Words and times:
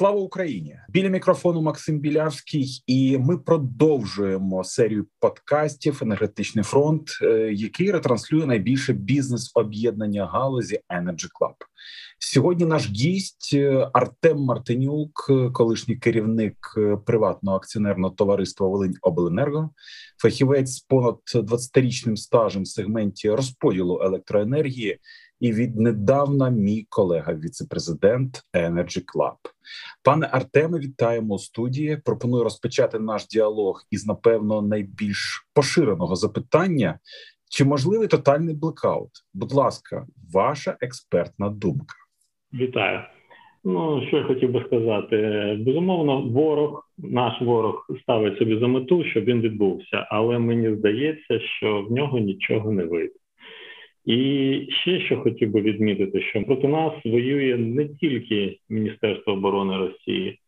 Слава 0.00 0.20
Україні! 0.20 0.76
Біля 0.88 1.08
мікрофону 1.08 1.62
Максим 1.62 1.98
Білявський, 1.98 2.82
і 2.86 3.18
ми 3.18 3.38
продовжуємо 3.38 4.64
серію 4.64 5.06
подкастів 5.18 5.98
Енергетичний 6.02 6.64
фронт, 6.64 7.10
е, 7.22 7.52
який 7.52 7.90
ретранслює 7.90 8.46
найбільше 8.46 8.92
бізнес 8.92 9.50
об'єднання 9.54 10.26
галузі 10.26 10.80
Energy 10.90 11.28
Club. 11.40 11.54
Сьогодні 12.18 12.64
наш 12.66 12.90
гість 12.90 13.50
е, 13.54 13.90
Артем 13.92 14.38
Мартинюк, 14.38 15.30
колишній 15.52 15.96
керівник 15.96 16.56
е, 16.76 16.96
приватного 17.06 17.56
акціонерного 17.56 18.14
товариства 18.14 18.68
Волинь 18.68 18.96
Обленерго, 19.02 19.70
фахівець 20.22 20.70
з 20.70 20.80
понад 20.80 21.16
20-річним 21.34 22.16
стажем 22.16 22.62
в 22.62 22.68
сегменті 22.68 23.30
розподілу 23.30 24.00
електроенергії. 24.02 24.98
І 25.40 25.52
віднедавна 25.52 26.50
мій 26.50 26.86
колега, 26.88 27.34
віцепрезидент 27.34 28.40
Energy 28.54 29.04
Club. 29.14 29.36
Пане 30.04 30.28
Артеме, 30.32 30.78
вітаємо 30.78 31.34
у 31.34 31.38
студії. 31.38 31.98
Пропоную 32.04 32.44
розпочати 32.44 32.98
наш 32.98 33.26
діалог 33.26 33.82
із 33.90 34.06
напевно 34.06 34.62
найбільш 34.62 35.46
поширеного 35.54 36.16
запитання: 36.16 36.98
чи 37.50 37.64
можливий 37.64 38.08
тотальний 38.08 38.54
блекаут? 38.54 39.10
Будь 39.34 39.52
ласка, 39.52 40.06
ваша 40.32 40.76
експертна 40.80 41.50
думка. 41.50 41.94
Вітаю. 42.54 43.00
Ну 43.64 44.02
що 44.08 44.16
я 44.16 44.24
хотів 44.24 44.52
би 44.52 44.64
сказати, 44.66 45.16
безумовно, 45.66 46.20
ворог, 46.20 46.90
наш 46.98 47.42
ворог 47.42 47.86
ставить 48.02 48.38
собі 48.38 48.58
за 48.58 48.66
мету, 48.66 49.04
щоб 49.04 49.24
він 49.24 49.40
відбувся, 49.40 50.06
але 50.10 50.38
мені 50.38 50.76
здається, 50.76 51.40
що 51.40 51.82
в 51.82 51.92
нього 51.92 52.18
нічого 52.18 52.72
не 52.72 52.84
вийде. 52.84 53.19
І 54.10 54.68
ще 54.70 55.00
що 55.00 55.20
хотів 55.20 55.50
би 55.50 55.60
відмітити, 55.60 56.22
що 56.22 56.42
проти 56.42 56.68
нас 56.68 56.92
воює 57.04 57.56
не 57.56 57.88
тільки 57.88 58.58
Міністерство 58.68 59.32
оборони 59.32 59.76
Росії, 59.76 60.38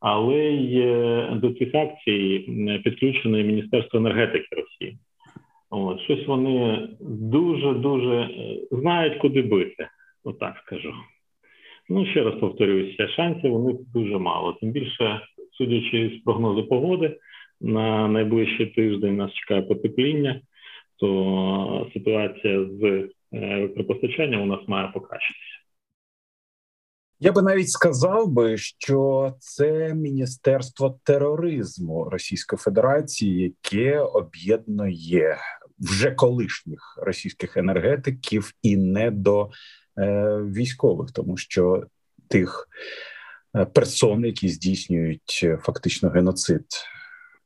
але 0.00 0.38
й 0.38 0.80
е, 0.80 1.30
до 1.42 1.54
цих 1.54 1.74
акцій 1.74 2.38
підключене 2.84 3.42
Міністерство 3.42 3.98
енергетики 3.98 4.56
Росії. 4.56 4.98
От, 5.70 6.00
Щось 6.00 6.26
вони 6.26 6.88
дуже 7.00 7.74
дуже 7.74 8.14
е, 8.14 8.58
знають, 8.70 9.18
куди 9.18 9.42
бити, 9.42 9.88
отак 10.24 10.62
скажу. 10.66 10.94
Ну, 11.88 12.06
ще 12.06 12.22
раз 12.22 12.34
повторюся, 12.40 13.08
шансів 13.08 13.54
у 13.54 13.68
них 13.68 13.76
дуже 13.94 14.18
мало. 14.18 14.52
Тим 14.52 14.70
більше, 14.70 15.20
судячи 15.58 16.18
з 16.18 16.24
прогнозу 16.24 16.66
погоди, 16.66 17.16
на 17.60 18.08
найближчий 18.08 18.66
тиждень 18.66 19.16
нас 19.16 19.32
чекає 19.32 19.62
потепління, 19.62 20.40
то 21.02 21.90
ситуація 21.94 22.66
з 22.80 23.08
електропостачанням 23.32 24.42
у 24.42 24.46
нас 24.46 24.60
має 24.68 24.88
покращитися. 24.88 25.58
Я 27.20 27.32
би 27.32 27.42
навіть 27.42 27.70
сказав 27.70 28.28
би, 28.28 28.56
що 28.56 29.32
це 29.38 29.94
міністерство 29.94 30.98
тероризму 31.04 32.04
Російської 32.04 32.58
Федерації, 32.58 33.54
яке 33.64 34.00
об'єднує 34.00 35.36
вже 35.78 36.10
колишніх 36.10 36.98
російських 37.02 37.56
енергетиків 37.56 38.52
і 38.62 38.76
не 38.76 39.10
до 39.10 39.50
Е, 39.98 40.36
військових, 40.42 41.10
тому 41.10 41.36
що 41.36 41.86
тих 42.28 42.68
е, 43.56 43.64
персон, 43.64 44.24
які 44.24 44.48
здійснюють 44.48 45.40
е, 45.42 45.56
фактично 45.56 46.08
геноцид 46.08 46.66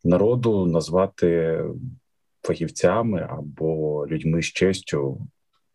народу, 0.04 0.66
назвати 0.66 1.60
фахівцями 2.47 3.28
або 3.30 4.06
людьми 4.11 4.42
з 4.42 4.47
честю 4.47 5.19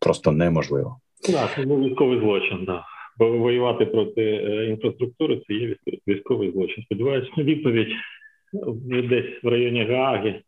просто 0.00 0.32
неможливо. 0.32 0.96
Так, 1.32 1.50
це 1.56 1.62
був 1.62 1.80
військовий 1.80 2.20
злочин. 2.20 2.64
Да. 2.66 2.84
Бо 3.18 3.38
воювати 3.38 3.86
проти 3.86 4.22
інфраструктури 4.70 5.42
це 5.46 5.54
є 5.54 5.76
військовий 6.08 6.52
злочин. 6.52 6.84
Сподіваюся, 6.84 7.30
відповідь 7.38 7.88
десь 9.08 9.42
в 9.42 9.48
районі 9.48 9.84
Гааги 9.84 10.42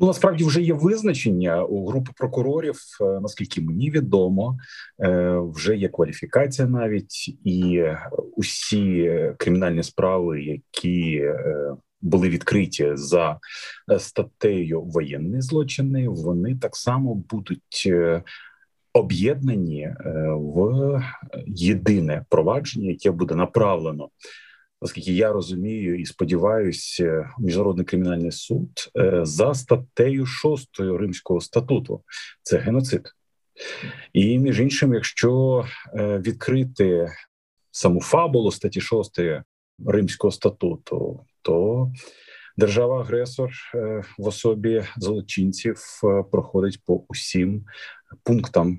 Ну 0.00 0.06
насправді 0.06 0.44
вже 0.44 0.62
є 0.62 0.74
визначення 0.74 1.64
у 1.64 1.86
групи 1.86 2.10
прокурорів, 2.16 2.76
е, 3.00 3.04
наскільки 3.20 3.60
мені 3.60 3.90
відомо, 3.90 4.58
е, 5.02 5.38
вже 5.54 5.76
є 5.76 5.88
кваліфікація 5.88 6.68
навіть 6.68 7.28
і 7.44 7.84
усі 8.36 9.12
кримінальні 9.38 9.82
справи, 9.82 10.42
які 10.42 11.16
е, 11.16 11.74
були 12.00 12.28
відкриті 12.28 12.90
за 12.94 13.38
статтею 13.98 14.82
воєнні 14.82 15.40
злочини, 15.40 16.08
вони 16.08 16.56
так 16.56 16.76
само 16.76 17.14
будуть. 17.14 17.92
Об'єднані 18.92 19.94
в 20.34 21.02
єдине 21.46 22.24
провадження, 22.28 22.90
яке 22.90 23.10
буде 23.10 23.34
направлено 23.34 24.08
Оскільки 24.80 25.12
я 25.12 25.32
розумію 25.32 26.00
і 26.00 26.06
сподіваюся, 26.06 27.30
міжнародний 27.38 27.86
кримінальний 27.86 28.32
суд 28.32 28.70
е, 28.98 29.20
за 29.22 29.54
статтею 29.54 30.26
6 30.26 30.80
Римського 30.80 31.40
статуту 31.40 32.02
це 32.42 32.58
геноцид, 32.58 33.12
і 34.12 34.38
між 34.38 34.60
іншим, 34.60 34.94
якщо 34.94 35.64
е, 35.94 36.18
відкрити 36.18 37.08
саму 37.70 38.00
фабулу 38.00 38.50
статті 38.50 38.80
6 38.80 39.20
Римського 39.86 40.30
статуту, 40.30 41.26
то 41.42 41.90
держава-агресор 42.56 43.50
е, 43.74 44.02
в 44.18 44.26
особі 44.26 44.84
злочинців 44.96 45.82
проходить 46.30 46.84
по 46.84 47.04
усім 47.08 47.64
пунктам 48.22 48.78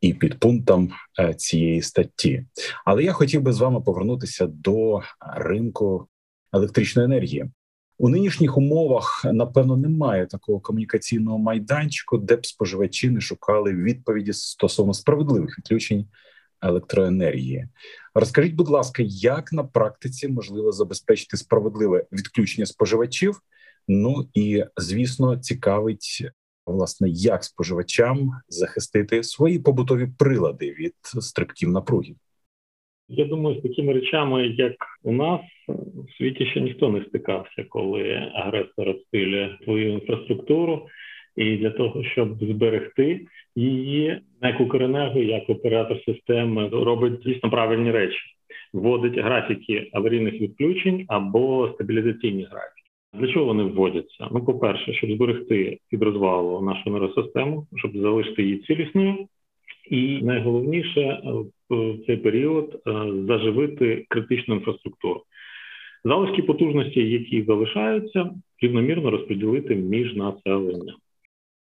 і 0.00 0.14
підпунктам 0.14 0.90
е, 1.20 1.34
цієї 1.34 1.82
статті. 1.82 2.46
Але 2.84 3.04
я 3.04 3.12
хотів 3.12 3.42
би 3.42 3.52
з 3.52 3.60
вами 3.60 3.80
повернутися 3.80 4.46
до 4.46 5.00
ринку 5.36 6.08
електричної 6.52 7.06
енергії. 7.06 7.50
У 7.98 8.08
нинішніх 8.08 8.56
умовах 8.56 9.24
напевно 9.24 9.76
немає 9.76 10.26
такого 10.26 10.60
комунікаційного 10.60 11.38
майданчику, 11.38 12.18
де 12.18 12.36
б 12.36 12.46
споживачі 12.46 13.10
не 13.10 13.20
шукали 13.20 13.72
відповіді 13.72 14.32
стосовно 14.32 14.94
справедливих 14.94 15.58
відключень 15.58 16.06
електроенергії. 16.62 17.66
Розкажіть, 18.14 18.54
будь 18.54 18.68
ласка, 18.68 19.02
як 19.06 19.52
на 19.52 19.64
практиці 19.64 20.28
можливо 20.28 20.72
забезпечити 20.72 21.36
справедливе 21.36 22.04
відключення 22.12 22.66
споживачів? 22.66 23.40
Ну 23.88 24.28
і 24.34 24.64
звісно, 24.76 25.36
цікавить 25.36 26.30
власне, 26.66 27.08
як 27.10 27.44
споживачам 27.44 28.30
захистити 28.48 29.22
свої 29.22 29.58
побутові 29.58 30.08
прилади 30.18 30.70
від 30.70 30.94
стрибків 31.02 31.68
напруги. 31.68 32.14
Я 33.08 33.24
думаю, 33.24 33.58
з 33.58 33.62
такими 33.62 33.92
речами, 33.92 34.46
як 34.46 34.74
у 35.02 35.12
нас 35.12 35.40
в 35.68 36.16
світі 36.18 36.46
ще 36.46 36.60
ніхто 36.60 36.88
не 36.88 37.04
стикався, 37.04 37.64
коли 37.68 38.30
агресор 38.34 38.88
обстрілює 38.88 39.58
свою 39.64 39.92
інфраструктуру, 39.92 40.86
і 41.36 41.56
для 41.56 41.70
того, 41.70 42.04
щоб 42.04 42.34
зберегти 42.40 43.26
її, 43.56 44.20
НЕК 44.42 44.60
«Укренерго», 44.60 45.20
як 45.20 45.50
оператор 45.50 46.02
системи 46.04 46.68
робить 46.68 47.20
дійсно 47.20 47.50
правильні 47.50 47.90
речі, 47.90 48.18
вводить 48.72 49.18
графіки 49.18 49.90
аварійних 49.92 50.34
відключень 50.34 51.04
або 51.08 51.70
стабілізаційні 51.74 52.42
графіки. 52.42 52.80
Для 53.14 53.32
чого 53.32 53.44
вони 53.44 53.62
вводяться? 53.62 54.28
Ну, 54.32 54.44
по-перше, 54.44 54.92
щоб 54.92 55.10
зберегти 55.10 55.78
від 55.92 56.02
розвалу 56.02 56.60
нашу 56.60 56.82
енергосистему, 56.86 57.66
щоб 57.76 57.96
залишити 57.96 58.42
її 58.42 58.58
цілісною, 58.58 59.26
і 59.90 60.22
найголовніше 60.22 61.20
в 61.70 62.06
цей 62.06 62.16
період 62.16 62.82
е, 62.86 62.92
заживити 63.28 64.04
критичну 64.08 64.54
інфраструктуру. 64.54 65.22
Залишки 66.04 66.42
потужності, 66.42 67.00
які 67.10 67.42
залишаються, 67.42 68.30
рівномірно 68.62 69.10
розподілити 69.10 69.74
між 69.74 70.14
населенням. 70.16 70.96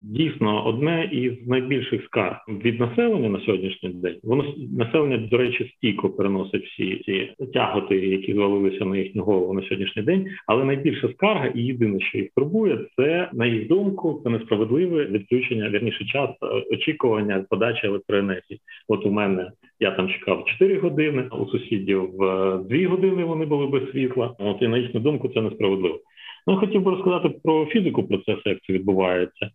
Дійсно, 0.03 0.67
одне 0.67 1.09
із 1.13 1.49
найбільших 1.49 2.05
скарг 2.05 2.37
від 2.49 2.81
населення 2.81 3.29
на 3.29 3.41
сьогоднішній 3.41 3.89
день 3.89 4.17
воно 4.23 4.45
населення, 4.79 5.19
до 5.19 5.37
речі, 5.37 5.73
стійко 5.77 6.11
переносить 6.11 6.65
всі 6.65 7.03
ці 7.05 7.31
тяготи, 7.53 7.97
які 7.97 8.33
звалилися 8.33 8.85
на 8.85 8.97
їхню 8.97 9.23
голову 9.23 9.55
на 9.55 9.63
сьогоднішній 9.63 10.03
день. 10.03 10.27
Але 10.47 10.65
найбільша 10.65 11.09
скарга, 11.09 11.47
і 11.47 11.63
єдине, 11.63 12.01
що 12.01 12.19
їх 12.19 12.29
турбує, 12.37 12.79
це 12.97 13.31
на 13.33 13.47
їх 13.47 13.69
думку, 13.69 14.21
це 14.25 14.31
несправедливе 14.31 15.05
відключення, 15.05 15.69
вірніше 15.69 16.05
час 16.05 16.31
е, 16.43 16.47
очікування 16.75 17.45
подачі 17.51 17.87
електроенергії. 17.87 18.61
От 18.89 19.07
у 19.07 19.11
мене 19.11 19.51
я 19.81 19.91
там 19.91 20.09
чекав 20.09 20.45
4 20.45 20.79
години, 20.79 21.29
у 21.41 21.47
сусідів 21.47 22.11
2 22.19 22.65
е, 22.71 22.87
години 22.87 23.25
вони 23.25 23.47
були 23.47 23.67
без 23.67 23.91
світла. 23.91 24.35
От 24.39 24.63
і 24.63 24.69
на 24.69 24.79
їхню 24.79 25.01
думку 25.01 25.29
це 25.29 25.41
несправедливо. 25.41 26.01
Ну, 26.47 26.53
я 26.53 26.61
хотів 26.61 26.83
би 26.83 26.91
розказати 26.91 27.29
про 27.45 27.67
фізику 27.67 28.03
процесу, 28.03 28.43
як 28.45 28.59
це 28.67 28.73
відбувається. 28.73 29.51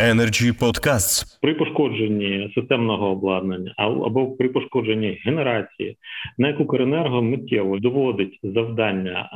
Energy 0.00 0.52
Podcasts. 0.52 1.38
при 1.42 1.54
пошкодженні 1.54 2.52
системного 2.54 3.10
обладнання 3.10 3.74
або 3.76 4.26
при 4.26 4.48
пошкодженні 4.48 5.20
генерації 5.24 5.96
НЕК 6.38 6.60
«Укренерго» 6.60 7.22
миттєво 7.22 7.78
доводить 7.78 8.40
завдання 8.42 9.30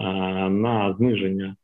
на 0.50 0.94
зниження 0.98 1.56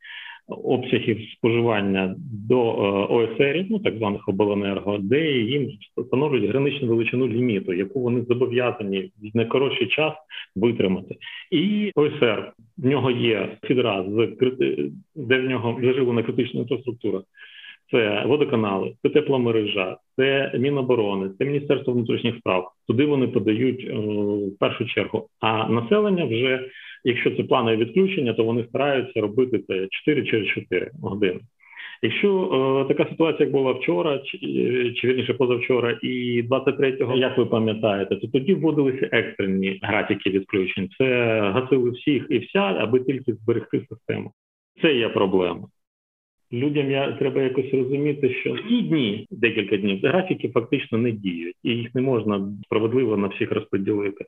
обсягів 0.48 1.18
споживання 1.32 2.14
до 2.48 2.56
е, 2.56 2.72
ОСР, 3.14 3.66
ну 3.70 3.78
так 3.78 3.96
званих 3.96 4.28
обленерго, 4.28 4.98
де 4.98 5.32
їм 5.32 5.70
встановлюють 5.96 6.50
граничну 6.50 6.88
величину 6.88 7.28
ліміту, 7.28 7.72
яку 7.72 8.00
вони 8.00 8.24
зобов'язані 8.28 9.10
в 9.22 9.36
найкоротший 9.36 9.86
час 9.86 10.12
витримати. 10.56 11.16
І 11.50 11.90
ОСР 11.94 12.52
в 12.78 12.86
нього 12.86 13.10
є 13.10 13.56
фідра 13.62 14.04
з 14.08 14.28
де 15.14 15.38
в 15.38 15.48
нього 15.48 15.80
заживлена 15.82 16.22
критична 16.22 16.60
інфраструктура. 16.60 17.22
Це 17.90 18.24
водоканали, 18.26 18.94
це 19.02 19.08
тепломережа, 19.08 19.96
це 20.16 20.52
Міноборони, 20.58 21.30
це 21.38 21.44
Міністерство 21.44 21.92
внутрішніх 21.92 22.36
справ. 22.36 22.72
Туди 22.86 23.06
вони 23.06 23.28
подають 23.28 23.86
е, 23.90 23.94
в 24.54 24.58
першу 24.58 24.84
чергу. 24.86 25.28
А 25.40 25.68
населення 25.68 26.24
вже, 26.24 26.68
якщо 27.04 27.30
це 27.36 27.42
планове 27.42 27.76
відключення, 27.76 28.32
то 28.32 28.44
вони 28.44 28.64
стараються 28.68 29.20
робити 29.20 29.58
це 29.68 29.86
4 29.90 30.24
через 30.26 30.48
4 30.48 30.90
години. 31.02 31.40
Якщо 32.02 32.50
е, 32.88 32.94
така 32.94 33.10
ситуація, 33.10 33.46
як 33.46 33.52
була 33.52 33.72
вчора, 33.72 34.18
чи, 34.18 34.38
чи 34.96 35.08
вірніше 35.08 35.34
позавчора, 35.34 35.98
і 36.02 36.42
23-го, 36.42 37.16
як 37.16 37.38
ви 37.38 37.46
пам'ятаєте, 37.46 38.16
то 38.16 38.26
тоді 38.26 38.54
вводилися 38.54 39.08
екстрені 39.12 39.78
графіки 39.82 40.30
відключень. 40.30 40.88
Це 40.98 41.40
гасили 41.40 41.90
всіх 41.90 42.26
і 42.30 42.38
вся, 42.38 42.60
аби 42.60 43.00
тільки 43.00 43.34
зберегти 43.34 43.86
систему. 43.88 44.32
Це 44.82 44.94
є 44.94 45.08
проблема. 45.08 45.66
Людям 46.52 46.90
я 46.90 47.12
треба 47.12 47.42
якось 47.42 47.74
розуміти, 47.74 48.34
що 48.34 48.56
ці 48.68 48.82
дні, 48.82 49.26
декілька 49.30 49.76
днів, 49.76 50.00
графіки 50.02 50.48
фактично 50.48 50.98
не 50.98 51.12
діють, 51.12 51.56
і 51.62 51.70
їх 51.70 51.94
не 51.94 52.00
можна 52.00 52.52
справедливо 52.64 53.16
на 53.16 53.28
всіх 53.28 53.52
розподілити, 53.52 54.24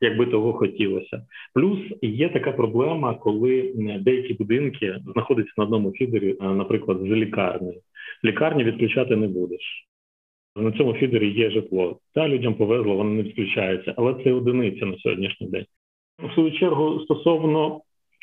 як 0.00 0.18
би 0.18 0.26
того 0.26 0.52
хотілося. 0.52 1.22
Плюс 1.54 1.78
є 2.02 2.28
така 2.28 2.52
проблема, 2.52 3.14
коли 3.14 3.72
деякі 4.00 4.34
будинки 4.34 4.96
знаходяться 5.12 5.52
на 5.58 5.64
одному 5.64 5.92
фідері, 5.92 6.36
наприклад, 6.40 6.98
з 7.00 7.10
лікарнею. 7.10 7.80
Лікарні 8.24 8.64
відключати 8.64 9.16
не 9.16 9.28
будеш. 9.28 9.88
На 10.56 10.72
цьому 10.72 10.94
фідері 10.94 11.30
є 11.30 11.50
житло. 11.50 11.98
Та 12.14 12.28
людям 12.28 12.54
повезло, 12.54 12.96
вони 12.96 13.10
не 13.10 13.22
відключаються, 13.22 13.94
але 13.96 14.14
це 14.24 14.32
одиниця 14.32 14.86
на 14.86 14.98
сьогоднішній 14.98 15.46
день. 15.46 15.64
У 16.24 16.30
свою 16.30 16.52
чергу 16.52 17.00
стосовно 17.00 17.80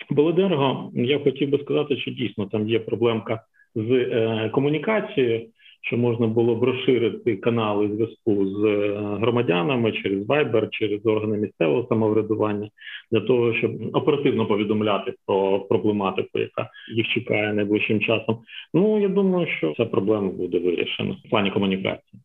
Болодерго, 0.09 0.91
я 0.93 1.19
хотів 1.19 1.49
би 1.49 1.59
сказати, 1.59 1.97
що 1.97 2.11
дійсно 2.11 2.45
там 2.45 2.69
є 2.69 2.79
проблемка 2.79 3.43
з 3.75 3.91
е, 3.91 4.49
комунікацією, 4.53 5.47
що 5.81 5.97
можна 5.97 6.27
було 6.27 6.55
б 6.55 6.63
розширити 6.63 7.37
канали 7.37 7.89
зв'язку 7.95 8.47
з 8.47 8.65
е, 8.65 8.97
громадянами 9.19 9.91
через 9.91 10.25
Viber, 10.25 10.69
через 10.69 11.05
органи 11.05 11.37
місцевого 11.37 11.87
самоврядування 11.89 12.69
для 13.11 13.21
того, 13.21 13.53
щоб 13.53 13.95
оперативно 13.95 14.45
повідомляти 14.45 15.13
про 15.25 15.59
проблематику, 15.59 16.39
яка 16.39 16.69
їх 16.95 17.07
чекає 17.07 17.53
найближчим 17.53 17.99
часом. 17.99 18.39
Ну 18.73 19.01
я 19.01 19.07
думаю, 19.07 19.47
що 19.57 19.73
ця 19.77 19.85
проблема 19.85 20.31
буде 20.31 20.59
вирішена 20.59 21.17
в 21.25 21.29
плані 21.29 21.51
комунікації. 21.51 22.21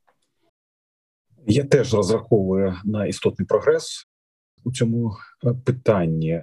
Я 1.47 1.65
теж 1.65 1.95
розраховую 1.95 2.75
на 2.85 3.07
істотний 3.07 3.47
прогрес 3.47 4.07
у 4.65 4.73
цьому 4.73 5.13
питанні. 5.67 6.43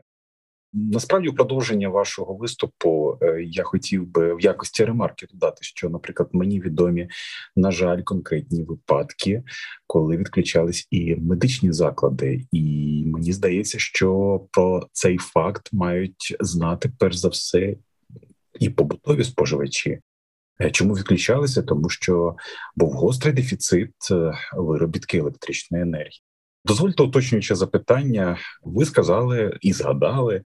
Насправді, 0.74 1.30
у 1.30 1.34
продовження 1.34 1.90
вашого 1.90 2.34
виступу 2.34 3.18
е, 3.22 3.44
я 3.44 3.64
хотів 3.64 4.08
би 4.08 4.36
в 4.36 4.42
якості 4.42 4.86
ремарки 4.86 5.28
додати, 5.32 5.58
що, 5.62 5.90
наприклад, 5.90 6.30
мені 6.32 6.62
відомі 6.62 7.10
на 7.56 7.72
жаль, 7.72 8.02
конкретні 8.02 8.64
випадки, 8.64 9.44
коли 9.88 10.18
відключались 10.18 10.88
і 10.92 11.16
медичні 11.16 11.72
заклади, 11.72 12.48
і 12.52 13.04
мені 13.06 13.34
здається, 13.34 13.80
що 13.80 14.42
про 14.52 14.88
цей 14.92 15.18
факт 15.18 15.70
мають 15.72 16.38
знати 16.40 16.92
перш 17.00 17.16
за 17.16 17.28
все 17.28 17.76
і 18.60 18.70
побутові 18.70 19.24
споживачі. 19.24 20.00
Е, 20.62 20.72
чому 20.72 20.94
відключалися? 20.94 21.62
Тому 21.62 21.90
що 21.90 22.36
був 22.76 22.92
гострий 22.92 23.34
дефіцит 23.34 23.94
е, 24.12 24.32
виробітки 24.54 25.18
електричної 25.18 25.84
енергії. 25.84 26.22
Дозвольте 26.66 27.04
уточнююче 27.04 27.56
запитання. 27.56 28.38
Ви 28.64 28.86
сказали 28.86 29.58
і 29.62 29.74
згадали 29.74 30.44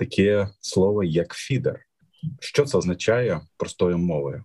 таке 0.00 0.46
слово 0.60 1.04
як 1.04 1.34
фідер. 1.34 1.80
Що 2.40 2.64
це 2.64 2.78
означає 2.78 3.40
простою 3.58 3.98
мовою? 3.98 4.44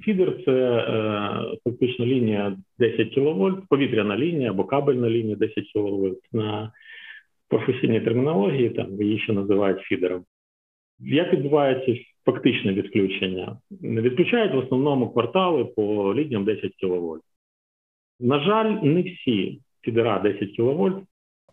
Фідер 0.00 0.44
це 0.44 0.52
е, 0.52 1.56
фактично 1.64 2.06
лінія 2.06 2.56
10 2.78 3.14
кВт, 3.14 3.68
повітряна 3.68 4.18
лінія 4.18 4.50
або 4.50 4.64
кабельна 4.64 5.10
лінія 5.10 5.36
10 5.36 5.54
кВт. 5.74 6.18
На 6.32 6.72
професійній 7.48 8.00
термінології 8.00 8.70
там 8.70 9.02
її 9.02 9.18
ще 9.18 9.32
називають 9.32 9.80
фідером. 9.80 10.24
Як 10.98 11.32
відбувається 11.32 12.04
фактичне 12.24 12.72
відключення? 12.72 13.58
Відключають 13.82 14.54
в 14.54 14.58
основному 14.58 15.10
квартали 15.10 15.64
по 15.64 16.14
лініям 16.14 16.44
10 16.44 16.72
кВт. 16.80 17.22
На 18.20 18.40
жаль, 18.40 18.70
не 18.82 19.02
всі 19.02 19.60
фідера 19.80 20.18
10 20.18 20.56
кВт 20.56 21.04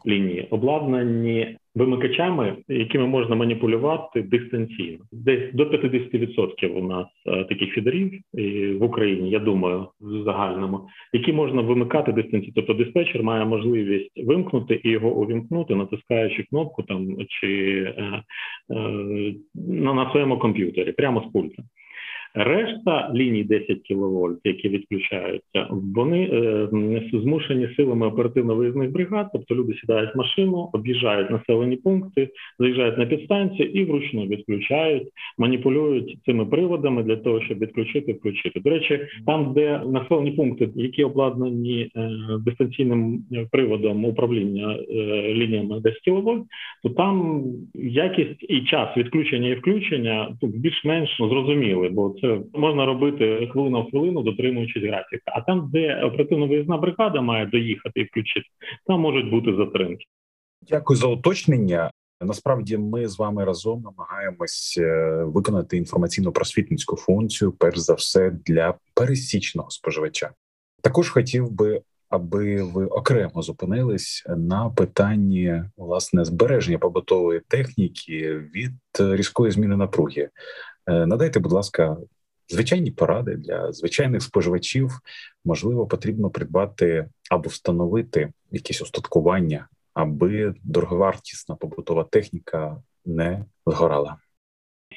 лінії 0.07 0.47
обладнані 0.49 1.57
вимикачами, 1.75 2.55
якими 2.67 3.07
можна 3.07 3.35
маніпулювати 3.35 4.21
дистанційно. 4.21 4.99
Десь 5.11 5.53
до 5.53 5.63
50% 5.63 6.67
у 6.67 6.87
нас 6.87 7.07
е, 7.25 7.43
таких 7.43 7.73
фідерів 7.73 8.21
в 8.79 8.83
Україні, 8.83 9.29
я 9.29 9.39
думаю, 9.39 9.87
в 10.01 10.23
загальному, 10.23 10.87
які 11.13 11.33
можна 11.33 11.61
вимикати 11.61 12.11
дистанційно. 12.11 12.53
Тобто 12.55 12.73
диспетчер 12.73 13.23
має 13.23 13.45
можливість 13.45 14.25
вимкнути 14.25 14.81
і 14.83 14.89
його 14.89 15.09
увімкнути, 15.09 15.75
натискаючи 15.75 16.43
кнопку 16.43 16.83
там 16.83 17.17
чи 17.27 17.83
е, 17.97 18.23
е, 18.69 18.75
на, 19.55 19.93
на 19.93 20.11
своєму 20.11 20.39
комп'ютері, 20.39 20.91
прямо 20.91 21.25
з 21.29 21.31
пульта. 21.31 21.63
Решта 22.33 23.11
ліній 23.15 23.43
10 23.43 23.67
кВт, 23.67 24.39
які 24.43 24.69
відключаються, 24.69 25.67
вони 25.69 26.23
е, 26.23 26.69
змушені 27.13 27.69
силами 27.75 28.07
оперативно-виїзних 28.07 28.91
бригад, 28.91 29.29
тобто 29.33 29.55
люди 29.55 29.73
сідають 29.73 30.15
в 30.15 30.17
машину, 30.17 30.69
об'їжджають 30.73 31.31
населені 31.31 31.75
пункти, 31.75 32.29
заїжджають 32.59 32.97
на 32.97 33.05
підстанцію 33.05 33.69
і 33.69 33.85
вручну 33.85 34.25
відключають, 34.25 35.07
маніпулюють 35.37 36.17
цими 36.25 36.45
приводами 36.45 37.03
для 37.03 37.15
того, 37.15 37.41
щоб 37.41 37.59
відключити, 37.59 38.13
включити. 38.13 38.59
До 38.59 38.69
речі, 38.69 38.99
там, 39.25 39.53
де 39.53 39.81
населені 39.85 40.31
пункти, 40.31 40.69
які 40.75 41.03
обладнані 41.03 41.91
е, 41.95 42.09
дистанційним 42.45 43.23
приводом 43.51 44.05
управління 44.05 44.77
е, 44.89 44.93
лініями 45.33 45.79
10 45.79 46.01
кВт, 46.05 46.45
то 46.83 46.89
там 46.89 47.43
якість 47.73 48.45
і 48.49 48.61
час 48.61 48.97
відключення 48.97 49.47
і 49.49 49.55
включення 49.55 50.37
більш-менш 50.41 51.17
зрозуміли, 51.17 51.89
бо 51.89 52.15
це 52.21 52.39
можна 52.53 52.85
робити 52.85 53.49
хвилина 53.51 53.79
в 53.79 53.89
хвилину, 53.89 54.23
дотримуючись 54.23 54.83
графіка. 54.83 55.23
А 55.25 55.41
там, 55.41 55.69
де 55.73 56.03
оперативно 56.03 56.47
виїзна 56.47 56.77
бригада 56.77 57.21
має 57.21 57.45
доїхати 57.45 58.01
і 58.01 58.03
включити, 58.03 58.45
там 58.87 58.99
можуть 58.99 59.29
бути 59.29 59.55
затримки. 59.55 60.05
Дякую 60.69 60.97
за 60.97 61.07
уточнення. 61.07 61.91
Насправді, 62.21 62.77
ми 62.77 63.07
з 63.07 63.19
вами 63.19 63.45
разом 63.45 63.81
намагаємось 63.81 64.77
е, 64.81 65.23
виконати 65.23 65.81
інформаційно-просвітницьку 65.81 66.95
функцію, 66.95 67.51
перш 67.51 67.77
за 67.77 67.93
все, 67.93 68.31
для 68.45 68.73
пересічного 68.93 69.69
споживача. 69.69 70.29
Також 70.81 71.09
хотів 71.09 71.51
би, 71.51 71.81
аби 72.09 72.63
ви 72.63 72.85
окремо 72.85 73.41
зупинились 73.41 74.23
на 74.37 74.69
питанні 74.69 75.63
власне 75.77 76.25
збереження 76.25 76.77
побутової 76.77 77.41
техніки 77.47 78.41
від 78.55 78.71
різкої 78.99 79.51
зміни 79.51 79.77
напруги. 79.77 80.29
Е, 80.87 81.05
надайте, 81.05 81.39
будь 81.39 81.51
ласка, 81.51 81.97
звичайні 82.47 82.91
поради 82.91 83.35
для 83.35 83.71
звичайних 83.71 84.21
споживачів. 84.21 84.89
Можливо, 85.45 85.87
потрібно 85.87 86.29
придбати 86.29 87.07
або 87.31 87.49
встановити 87.49 88.31
якісь 88.51 88.81
устаткування, 88.81 89.67
аби 89.93 90.53
дороговартісна 90.63 91.55
побутова 91.55 92.03
техніка 92.03 92.77
не 93.05 93.45
згорала. 93.65 94.17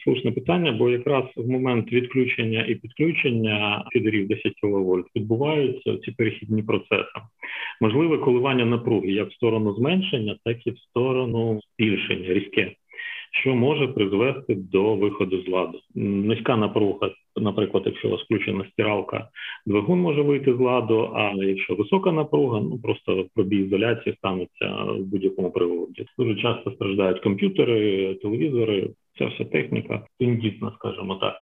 Слушне 0.05 0.33
питання, 0.33 0.73
бо 0.73 0.91
якраз 0.91 1.25
в 1.37 1.49
момент 1.49 1.93
відключення 1.93 2.67
і 2.69 2.75
підключення 2.75 3.85
фідерів 3.93 4.29
10 4.29 4.53
кВт 4.62 5.07
відбуваються 5.17 5.99
ці 5.99 6.11
перехідні 6.11 6.62
процеси. 6.62 7.21
Можливе 7.81 8.19
коливання 8.19 8.64
напруги 8.64 9.12
як 9.12 9.31
в 9.31 9.35
сторону 9.35 9.75
зменшення, 9.75 10.37
так 10.45 10.67
і 10.67 10.71
в 10.71 10.79
сторону 10.79 11.61
збільшення 11.75 12.35
різке 12.35 12.75
що 13.35 13.55
може 13.55 13.88
призвести 13.88 14.55
до 14.55 14.95
виходу 14.95 15.43
з 15.43 15.49
ладу. 15.49 15.81
Низька 15.95 16.57
напруга, 16.57 17.11
наприклад, 17.37 17.83
якщо 17.87 18.09
у 18.09 18.11
вас 18.11 18.21
включена 18.21 18.64
стиралка, 18.73 19.29
двигун 19.67 20.00
може 20.00 20.23
вийти 20.23 20.55
з 20.55 20.61
ладу. 20.61 21.11
А 21.14 21.33
якщо 21.35 21.75
висока 21.75 22.12
напруга, 22.12 22.61
ну 22.61 22.79
просто 22.83 23.26
пробій 23.35 23.57
ізоляції 23.57 24.17
станеться 24.17 24.67
в 24.88 25.05
будь-якому 25.05 25.50
приводі. 25.50 26.07
Дуже 26.19 26.35
часто 26.35 26.71
страждають 26.71 27.21
комп'ютери, 27.21 28.14
телевізори, 28.14 28.91
ця 29.19 29.26
вся 29.26 29.45
техніка 29.45 30.07
тендітна, 30.19 30.73
скажімо 30.79 31.14
так. 31.14 31.38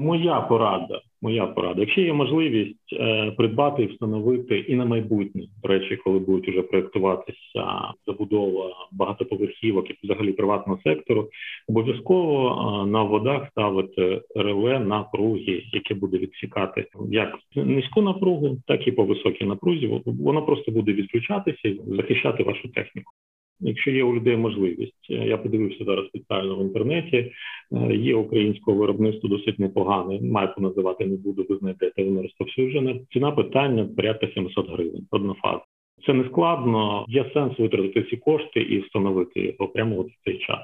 Моя 0.00 0.40
порада, 0.40 1.00
моя 1.22 1.46
порада. 1.46 1.80
Якщо 1.80 2.00
є 2.00 2.12
можливість 2.12 2.92
е, 2.92 3.30
придбати 3.30 3.82
і 3.82 3.86
встановити 3.86 4.58
і 4.58 4.76
на 4.76 4.84
майбутнє 4.84 5.42
до 5.62 5.68
речі, 5.68 5.96
коли 5.96 6.18
будуть 6.18 6.48
уже 6.48 6.62
проєктуватися 6.62 7.92
забудова 8.06 8.76
багатоповерхівок 8.92 9.90
і 9.90 9.96
взагалі 10.02 10.32
приватного 10.32 10.80
сектору, 10.84 11.28
обов'язково 11.68 12.48
е, 12.48 12.86
на 12.86 13.02
водах 13.02 13.48
ставити 13.50 14.22
реле 14.36 14.78
напруги, 14.78 15.62
яке 15.72 15.94
буде 15.94 16.18
відсікати 16.18 16.86
як 17.10 17.38
низьку 17.54 18.02
напругу, 18.02 18.58
так 18.66 18.86
і 18.86 18.92
по 18.92 19.04
високій 19.04 19.44
напрузі. 19.44 20.02
Воно 20.06 20.42
просто 20.42 20.72
буде 20.72 20.92
відключатися 20.92 21.68
і 21.68 21.80
захищати 21.86 22.42
вашу 22.42 22.68
техніку. 22.68 23.12
Якщо 23.60 23.90
є 23.90 24.04
у 24.04 24.14
людей 24.14 24.36
можливість, 24.36 25.10
я 25.10 25.38
подивився 25.38 25.84
зараз 25.84 26.06
спеціально 26.06 26.56
в 26.56 26.62
інтернеті. 26.62 27.32
Е, 27.72 27.96
є 27.96 28.14
українського 28.14 28.76
виробництва 28.76 29.28
досить 29.30 29.58
непогане. 29.58 30.20
Майку 30.22 30.60
називати 30.60 31.06
не 31.06 31.16
буду, 31.16 31.46
ви 31.48 31.56
знайдете 31.56 32.04
воно 32.04 32.22
розповсюджене. 32.22 33.00
Ціна 33.12 33.30
питання 33.30 33.88
порядка 33.96 34.28
700 34.34 34.70
гривень. 34.70 35.06
Одна 35.10 35.34
фаза. 35.34 35.60
Це 36.06 36.12
не 36.12 36.24
складно. 36.24 37.04
Є 37.08 37.30
сенс 37.34 37.58
витратити 37.58 38.02
ці 38.02 38.16
кошти 38.16 38.60
і 38.60 38.80
встановити 38.80 39.40
його 39.40 39.68
прямо 39.68 40.02
в 40.02 40.08
цей 40.24 40.38
час. 40.38 40.58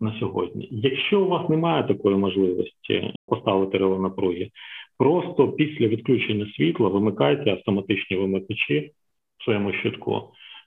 На 0.00 0.18
сьогодні, 0.20 0.68
якщо 0.70 1.20
у 1.20 1.28
вас 1.28 1.48
немає 1.48 1.84
такої 1.84 2.16
можливості 2.16 3.12
поставити 3.26 3.78
реле 3.78 3.98
напруги, 3.98 4.50
просто 4.98 5.48
після 5.48 5.86
відключення 5.86 6.46
світла 6.56 6.88
вимикайте 6.88 7.50
автоматичні 7.50 8.16
вимикачі 8.16 8.90
в 9.38 9.44
своєму 9.44 9.72
щитку. 9.72 10.22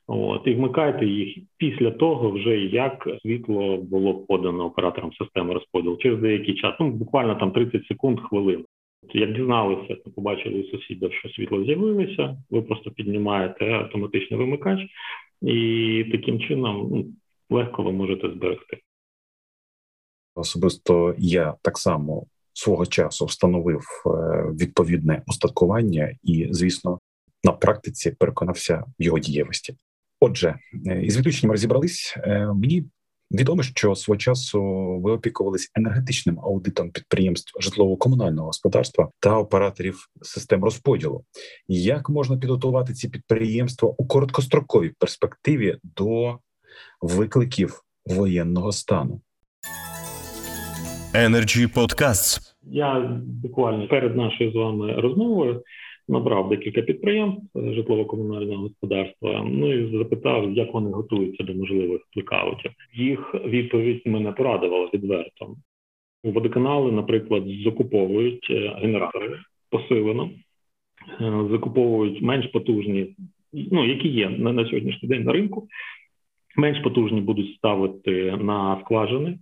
От 0.08 0.48
і 0.48 0.54
вмикайте 0.54 1.06
їх 1.06 1.38
після 1.58 1.92
того, 1.92 2.32
вже 2.32 2.58
як 2.58 3.08
світло 3.22 3.78
було 3.78 4.14
подано 4.14 4.66
оператором 4.66 5.14
системи 5.14 5.54
розподілу 5.54 5.98
через 5.98 6.20
деякий 6.20 6.56
час. 6.56 6.76
Ну 6.80 6.92
буквально 6.92 7.36
там 7.36 7.52
30 7.52 7.88
секунд, 7.88 8.20
хвилин. 8.20 8.66
Як 9.14 9.34
дізналися, 9.34 9.96
то 9.96 10.12
побачили 10.12 10.62
у 10.62 10.64
сусіда, 10.64 11.12
що 11.12 11.30
світло 11.30 11.64
з'явилося. 11.64 12.38
Ви 12.50 12.62
просто 12.62 12.92
піднімаєте 12.92 13.72
автоматичний 13.72 14.40
вимикач, 14.40 14.80
і 15.42 16.06
таким 16.12 16.40
чином 16.40 16.90
ну, 16.92 17.06
легко 17.58 17.84
ви 17.84 17.92
можете 17.92 18.30
зберегти. 18.30 18.78
Особисто 20.36 21.16
я 21.18 21.54
так 21.62 21.78
само 21.78 22.26
свого 22.54 22.86
часу 22.86 23.26
встановив 23.26 23.82
е, 24.06 24.10
відповідне 24.62 25.24
устаткування, 25.28 26.16
і 26.24 26.48
звісно, 26.52 27.00
на 27.44 27.52
практиці 27.52 28.16
переконався 28.20 28.84
в 29.00 29.04
його 29.04 29.20
дієвості. 29.20 29.76
Отже, 30.20 30.56
е, 30.88 31.02
із 31.04 31.18
відключенням 31.18 31.52
розібрались. 31.52 32.18
Е, 32.18 32.48
мені 32.54 32.86
відомо, 33.32 33.64
що 33.64 33.96
свого 33.96 34.18
часу 34.18 34.62
ви 35.04 35.12
опікувались 35.12 35.72
енергетичним 35.76 36.40
аудитом 36.40 36.92
підприємств 36.92 37.60
житлово-комунального 37.60 38.48
господарства 38.48 39.10
та 39.20 39.38
операторів 39.38 40.10
систем 40.22 40.64
розподілу. 40.64 41.24
Як 41.68 42.10
можна 42.10 42.38
підготувати 42.38 42.94
ці 42.94 43.10
підприємства 43.10 43.96
у 43.98 44.08
короткостроковій 44.08 44.92
перспективі 45.00 45.78
до 45.84 46.38
викликів 47.02 47.82
воєнного 48.06 48.72
стану? 48.72 49.22
Energy 51.14 51.74
Podcasts. 51.74 52.40
Я 52.64 53.20
буквально 53.26 53.88
перед 53.88 54.16
нашою 54.16 54.52
з 54.52 54.56
вами 54.56 54.94
розмовою 54.94 55.64
набрав 56.08 56.50
декілька 56.50 56.82
підприємств 56.82 57.42
житлово-комунального 57.56 58.62
господарства. 58.62 59.44
Ну 59.52 59.74
і 59.74 59.98
запитав, 59.98 60.52
як 60.52 60.74
вони 60.74 60.92
готуються 60.92 61.44
до 61.44 61.54
можливих 61.54 62.02
блекаутів. 62.16 62.72
Їх 62.94 63.36
відповідь 63.46 64.02
мене 64.06 64.32
порадувала 64.32 64.90
відверто. 64.94 65.56
Водоканали, 66.24 66.92
наприклад, 66.92 67.44
закуповують 67.64 68.48
е, 68.50 68.76
генератори 68.82 69.40
посилено, 69.70 70.30
е, 71.22 71.48
закуповують 71.52 72.22
менш 72.22 72.48
потужні, 72.48 73.16
ну 73.54 73.86
які 73.86 74.08
є 74.08 74.30
на, 74.30 74.54
на 74.54 74.66
сьогоднішній 74.66 75.10
день 75.10 75.24
на 75.24 75.32
ринку. 75.32 75.68
Менш 76.58 76.80
потужні 76.80 77.22
будуть 77.22 77.56
ставити 77.56 78.32
на 78.32 78.82
скважини 78.86 79.38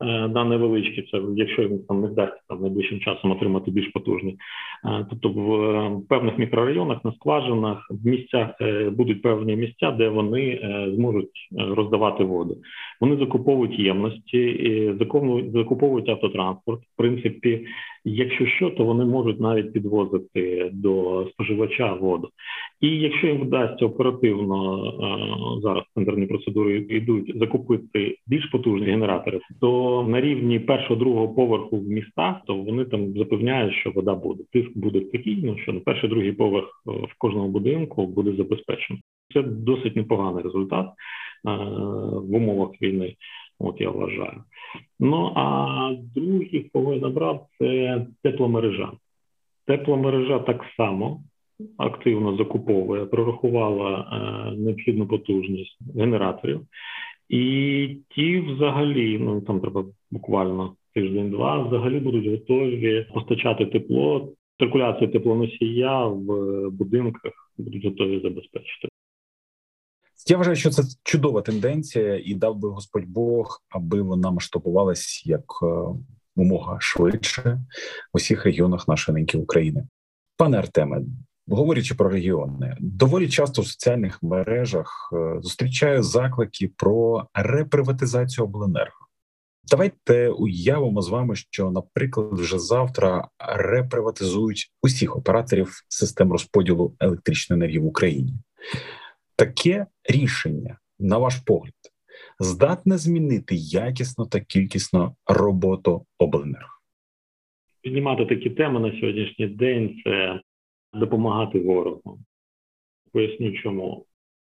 е, 0.00 0.28
невеличкі, 0.44 1.02
це 1.02 1.20
якщо 1.36 1.62
їм 1.62 1.78
там 1.88 2.00
не 2.00 2.06
вдасться 2.06 2.40
там 2.48 2.60
найближчим 2.60 3.00
часом 3.00 3.30
отримати 3.30 3.70
більш 3.70 3.88
потужні. 3.88 4.36
Е, 4.84 5.06
тобто 5.10 5.28
в 5.28 6.08
певних 6.08 6.38
мікрорайонах 6.38 7.04
на 7.04 7.12
скважинах 7.12 7.86
в 7.90 8.06
місцях 8.06 8.48
е, 8.60 8.90
будуть 8.90 9.22
певні 9.22 9.56
місця, 9.56 9.90
де 9.90 10.08
вони 10.08 10.60
зможуть 10.94 11.48
роздавати 11.58 12.24
воду. 12.24 12.56
Вони 13.00 13.16
закуповують 13.16 13.78
ємності, 13.78 14.94
закуповують 15.54 16.08
автотранспорт. 16.08 16.80
В 16.82 16.96
принципі, 16.96 17.66
якщо 18.04 18.46
що, 18.46 18.70
то 18.70 18.84
вони 18.84 19.04
можуть 19.04 19.40
навіть 19.40 19.72
підвозити 19.72 20.70
до 20.72 21.26
споживача 21.32 21.94
воду. 21.94 22.28
І 22.80 22.88
якщо 22.88 23.26
їм 23.26 23.40
вдасться 23.40 23.86
оперативно 23.86 24.92
зараз 25.62 25.84
тендерні 25.94 26.26
процедури 26.26 26.76
йдуть 26.76 27.38
закупити 27.38 28.16
більш 28.26 28.46
потужні 28.46 28.86
генератори, 28.86 29.40
то 29.60 30.02
на 30.08 30.20
рівні 30.20 30.58
першого 30.58 30.96
другого 30.96 31.34
поверху 31.34 31.76
в 31.76 31.88
містах, 31.88 32.36
то 32.46 32.54
вони 32.54 32.84
там 32.84 33.12
запевняють, 33.12 33.74
що 33.74 33.90
вода 33.90 34.14
буде. 34.14 34.44
Тиск 34.52 34.70
буде 34.74 35.00
такий, 35.00 35.42
ну 35.42 35.58
що 35.58 35.72
на 35.72 35.80
перший 35.80 36.10
другий 36.10 36.32
поверх 36.32 36.82
в 36.86 37.18
кожному 37.18 37.48
будинку 37.48 38.06
буде 38.06 38.32
забезпечено. 38.36 38.98
Це 39.34 39.42
досить 39.42 39.96
непоганий 39.96 40.42
результат 40.42 40.86
в 42.14 42.34
умовах 42.34 42.82
війни. 42.82 43.14
От 43.58 43.80
я 43.80 43.90
вважаю. 43.90 44.42
Ну 45.00 45.32
а 45.34 45.94
другий, 46.14 46.70
кого 46.72 46.94
я 46.94 47.00
набрав, 47.00 47.46
це 47.58 48.06
тепломережа. 48.22 48.92
Тепломережа 49.66 50.38
так 50.38 50.64
само 50.76 51.20
активно 51.76 52.36
закуповує, 52.36 53.06
прорахувала 53.06 54.00
е, 54.00 54.56
необхідну 54.56 55.06
потужність 55.06 55.78
генераторів, 55.96 56.60
і 57.28 57.96
ті, 58.08 58.40
взагалі, 58.40 59.18
ну 59.18 59.40
там 59.40 59.60
треба 59.60 59.84
буквально 60.10 60.76
тиждень-два, 60.94 61.62
взагалі 61.62 62.00
будуть 62.00 62.30
готові 62.30 63.06
постачати 63.14 63.66
тепло. 63.66 64.32
Циркуляцію 64.58 65.10
теплоносія 65.10 66.04
в 66.06 66.26
будинках 66.70 67.32
будуть 67.58 67.84
готові 67.84 68.20
забезпечити. 68.22 68.88
Я 70.28 70.36
вважаю, 70.36 70.56
що 70.56 70.70
це 70.70 70.82
чудова 71.02 71.42
тенденція, 71.42 72.22
і 72.24 72.34
дав 72.34 72.56
би 72.58 72.68
Господь 72.68 73.06
Бог, 73.06 73.62
аби 73.68 74.02
вона 74.02 74.30
масштабувалась 74.30 75.26
як 75.26 75.44
е, 75.62 75.66
умога 76.36 76.76
швидше 76.80 77.60
в 78.12 78.16
усіх 78.16 78.44
регіонах 78.44 78.88
нашої 78.88 79.14
неньки 79.14 79.38
України. 79.38 79.86
Пане 80.36 80.58
Артеме, 80.58 81.00
говорячи 81.54 81.94
про 81.94 82.08
регіони, 82.08 82.76
доволі 82.80 83.28
часто 83.28 83.62
в 83.62 83.66
соціальних 83.66 84.22
мережах 84.22 85.12
е, 85.12 85.40
зустрічаю 85.40 86.02
заклики 86.02 86.70
про 86.76 87.26
реприватизацію 87.34 88.44
обленерго. 88.44 89.06
Давайте 89.70 90.28
уявимо 90.28 91.02
з 91.02 91.08
вами, 91.08 91.36
що, 91.36 91.70
наприклад, 91.70 92.28
вже 92.32 92.58
завтра 92.58 93.28
реприватизують 93.38 94.72
усіх 94.82 95.16
операторів 95.16 95.72
систем 95.88 96.32
розподілу 96.32 96.94
електричної 97.00 97.58
енергії 97.58 97.78
в 97.78 97.86
Україні. 97.86 98.32
Таке 99.36 99.86
рішення, 100.04 100.78
на 100.98 101.18
ваш 101.18 101.36
погляд, 101.36 101.74
здатне 102.40 102.98
змінити 102.98 103.54
якісно 103.54 104.26
та 104.26 104.40
кількісно 104.40 105.14
роботу 105.26 106.06
обленерго? 106.18 106.70
Піднімати 107.82 108.26
такі 108.26 108.50
теми 108.50 108.80
на 108.80 109.00
сьогоднішній 109.00 109.46
день 109.46 110.00
це 110.04 110.40
допомагати 110.96 111.60
ворогу. 111.60 112.18
Поясню, 113.12 113.52
чому 113.52 114.06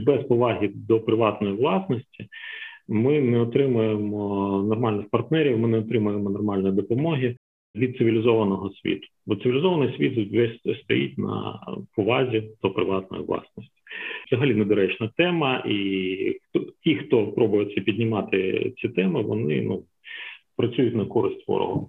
без 0.00 0.24
поваги 0.24 0.70
до 0.74 1.00
приватної 1.00 1.54
власності 1.54 2.28
ми 2.88 3.20
не 3.20 3.40
отримуємо 3.40 4.62
нормальних 4.68 5.10
партнерів, 5.10 5.58
ми 5.58 5.68
не 5.68 5.78
отримуємо 5.78 6.30
нормальної 6.30 6.74
допомоги 6.74 7.36
від 7.74 7.96
цивілізованого 7.96 8.70
світу. 8.70 9.06
Бо 9.26 9.36
цивілізований 9.36 9.96
світ 9.96 10.32
весь 10.32 10.80
стоїть 10.82 11.18
на 11.18 11.60
повазі 11.96 12.50
до 12.62 12.70
приватної 12.70 13.24
власності. 13.24 13.72
Взагалі 14.26 14.54
недоречна 14.54 15.10
тема, 15.16 15.64
і 15.66 16.38
ті, 16.84 16.96
хто 16.96 17.26
пробує 17.26 17.64
піднімати 17.64 18.72
ці 18.76 18.88
теми, 18.88 19.22
вони 19.22 19.62
ну 19.62 19.84
працюють 20.56 20.94
на 20.94 21.04
користь 21.04 21.48
ворогу. 21.48 21.88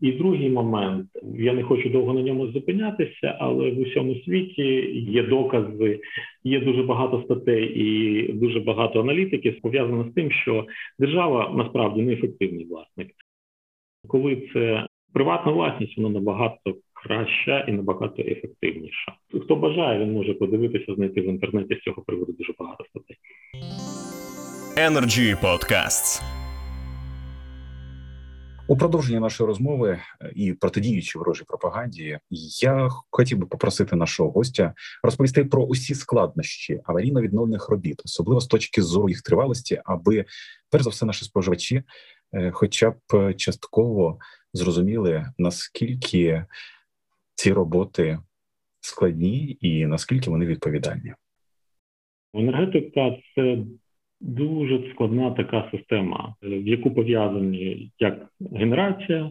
І 0.00 0.12
другий 0.12 0.50
момент, 0.50 1.06
я 1.38 1.52
не 1.52 1.62
хочу 1.62 1.88
довго 1.88 2.12
на 2.12 2.22
ньому 2.22 2.46
зупинятися, 2.46 3.36
але 3.40 3.70
в 3.70 3.80
усьому 3.80 4.14
світі 4.14 4.64
є 5.10 5.22
докази, 5.22 6.00
є 6.44 6.60
дуже 6.60 6.82
багато 6.82 7.22
статей 7.24 7.64
і 7.64 8.32
дуже 8.32 8.60
багато 8.60 9.00
аналітики 9.00 9.52
пов'язано 9.52 10.10
з 10.10 10.14
тим, 10.14 10.30
що 10.30 10.66
держава 10.98 11.52
насправді 11.56 12.02
неефективний 12.02 12.66
власник. 12.66 13.08
Коли 14.06 14.48
це 14.52 14.86
приватна 15.12 15.52
власність, 15.52 15.96
вона 15.96 16.08
набагато 16.08 16.74
краща 16.92 17.64
і 17.68 17.72
набагато 17.72 18.22
ефективніша. 18.22 19.12
Хто 19.42 19.56
бажає, 19.56 20.00
він 20.00 20.12
може 20.12 20.34
подивитися, 20.34 20.94
знайти 20.94 21.20
в 21.20 21.24
інтернеті 21.24 21.74
з 21.74 21.80
цього 21.80 22.02
приводу 22.06 22.32
дуже 22.32 22.52
багато 22.58 22.84
статей. 22.84 23.16
Energy 24.76 25.40
Podcasts 25.42 26.33
У 28.68 28.76
продовження 28.76 29.20
нашої 29.20 29.46
розмови 29.46 29.90
е, 29.90 30.32
і 30.34 30.52
протидіючи 30.52 31.18
ворожій 31.18 31.44
пропаганді, 31.44 32.18
я 32.62 32.88
хотів 33.10 33.38
би 33.38 33.46
попросити 33.46 33.96
нашого 33.96 34.30
гостя 34.30 34.74
розповісти 35.02 35.44
про 35.44 35.64
усі 35.64 35.94
складнощі 35.94 36.80
аварійно-відновлених 36.84 37.70
робіт, 37.70 38.02
особливо 38.04 38.40
з 38.40 38.46
точки 38.46 38.82
зору 38.82 39.08
їх 39.08 39.22
тривалості, 39.22 39.82
аби 39.84 40.24
перш 40.70 40.84
за 40.84 40.90
все 40.90 41.06
наші 41.06 41.24
споживачі, 41.24 41.82
е, 42.32 42.50
хоча 42.50 42.90
б 42.90 43.34
частково 43.34 44.18
зрозуміли 44.52 45.26
наскільки 45.38 46.44
ці 47.34 47.52
роботи 47.52 48.18
складні 48.80 49.58
і 49.60 49.86
наскільки 49.86 50.30
вони 50.30 50.46
відповідальні. 50.46 51.14
Енергетика 52.34 53.16
це 53.34 53.58
дуже 54.24 54.90
складна 54.90 55.30
така 55.30 55.68
система, 55.70 56.34
в 56.42 56.68
яку 56.68 56.90
пов'язані 56.90 57.90
як 57.98 58.26
генерація, 58.52 59.30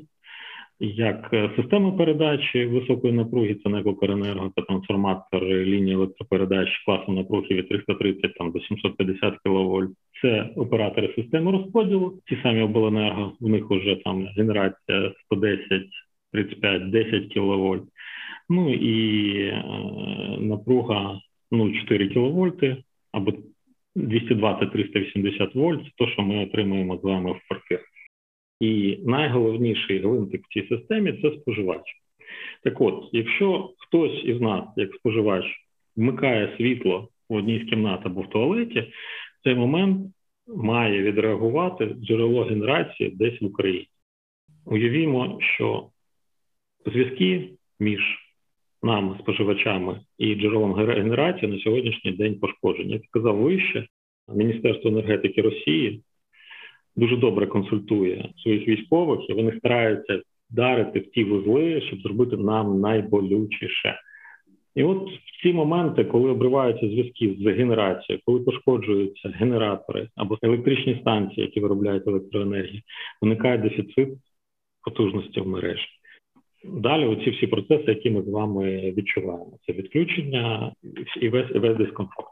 як 0.80 1.30
система 1.56 1.92
передачі 1.92 2.66
високої 2.66 3.14
напруги, 3.14 3.56
це 3.64 3.70
Некокоренерго, 3.70 4.52
це 4.56 4.62
трансформатори 4.62 5.66
лінії 5.66 5.96
електропередач 5.96 6.70
класу 6.86 7.12
напруги 7.12 7.48
від 7.56 7.70
330 7.70 8.34
там, 8.34 8.52
до 8.52 8.60
750 8.60 9.34
кВт. 9.46 9.90
Це 10.22 10.50
оператори 10.56 11.14
системи 11.16 11.52
розподілу, 11.52 12.20
ті 12.26 12.38
самі 12.44 12.62
обленерго, 12.62 13.34
в 13.40 13.50
них 13.50 13.64
вже 13.70 13.96
там 13.96 14.28
генерація 14.38 15.14
110, 15.26 15.84
35, 16.34 16.90
10 16.90 17.34
кВт. 17.34 17.84
Ну 18.50 18.74
і 18.74 19.38
е, 19.38 19.64
напруга 20.40 21.20
0,4 21.52 22.14
кВт 22.14 22.84
або 23.12 23.34
220-380 23.96 25.54
вольт, 25.54 25.84
це 25.84 26.06
те, 26.06 26.12
що 26.12 26.22
ми 26.22 26.44
отримуємо 26.44 26.98
з 26.98 27.04
вами 27.04 27.32
в 27.32 27.48
квартирах. 27.48 27.86
І 28.60 29.00
найголовніший 29.06 30.00
гвинтик 30.00 30.46
в 30.46 30.54
цій 30.54 30.68
системі 30.68 31.20
це 31.22 31.32
споживач. 31.32 31.82
Так 32.64 32.82
от, 32.82 33.10
якщо 33.12 33.74
хтось 33.78 34.24
із 34.24 34.42
нас, 34.42 34.66
як 34.76 34.96
споживач, 34.96 35.46
вмикає 35.96 36.58
світло 36.58 37.10
в 37.30 37.34
одній 37.34 37.66
з 37.66 37.70
кімнат 37.70 38.06
або 38.06 38.22
в 38.22 38.30
туалеті, 38.30 38.80
в 38.80 39.44
цей 39.44 39.56
момент 39.56 40.14
має 40.48 41.02
відреагувати 41.02 41.86
джерело 41.86 42.44
генерації 42.44 43.10
десь 43.10 43.42
в 43.42 43.46
Україні. 43.46 43.88
Уявімо, 44.66 45.40
що 45.42 45.90
зв'язки 46.86 47.50
між 47.80 48.23
нами, 48.84 49.16
споживачами 49.20 50.00
і 50.18 50.36
джерелом 50.36 50.74
генерації 50.74 51.52
на 51.52 51.60
сьогоднішній 51.60 52.12
день 52.12 52.40
пошкоджені. 52.40 52.94
Як 52.94 53.06
сказав 53.06 53.36
вище, 53.36 53.88
Міністерство 54.36 54.90
енергетики 54.90 55.42
Росії 55.42 56.02
дуже 56.96 57.18
добре 57.18 57.48
консультує 57.48 58.30
своїх 58.38 58.68
військових, 58.68 59.30
і 59.30 59.34
вони 59.34 59.58
стараються 59.58 60.22
вдарити 60.52 61.00
в 61.00 61.12
ті 61.12 61.24
вузли, 61.24 61.82
щоб 61.82 62.00
зробити 62.00 62.38
нам 62.38 62.82
найболючіше. 62.82 64.00
І 64.76 64.84
от 64.84 65.10
в 65.10 65.44
ці 65.44 65.54
моменти, 65.54 66.04
коли 66.04 66.30
обриваються 66.30 66.88
зв'язки 66.88 67.36
з 67.40 67.46
генерацією, 67.46 68.22
коли 68.26 68.40
пошкоджуються 68.40 69.30
генератори 69.30 70.08
або 70.16 70.38
електричні 70.42 70.98
станції, 71.02 71.46
які 71.46 71.60
виробляють 71.60 72.08
електроенергію, 72.08 72.82
виникає 73.22 73.58
дефіцит 73.58 74.10
потужності 74.84 75.42
в 75.42 75.48
мережі. 75.48 75.88
Далі 76.64 77.06
оці 77.06 77.30
всі 77.30 77.48
процеси, 77.48 77.84
які 77.88 78.10
ми 78.10 78.24
з 78.24 78.28
вами 78.28 78.92
відчуваємо, 78.92 79.60
це 79.66 79.74
відключення 79.74 80.74
і 81.22 81.30
весь 81.30 81.52
і 81.56 81.60
весь 81.60 81.78
дискомфорт. 81.78 82.28